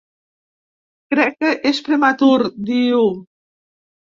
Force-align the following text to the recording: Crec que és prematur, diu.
Crec 1.13 1.35
que 1.43 1.51
és 1.73 1.83
prematur, 1.89 2.33
diu. 2.71 3.07